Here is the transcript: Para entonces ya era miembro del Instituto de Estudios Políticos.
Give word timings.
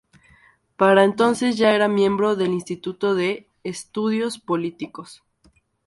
Para 0.77 1.03
entonces 1.03 1.57
ya 1.59 1.75
era 1.75 1.87
miembro 1.87 2.35
del 2.35 2.53
Instituto 2.53 3.13
de 3.13 3.47
Estudios 3.63 4.39
Políticos. 4.39 5.21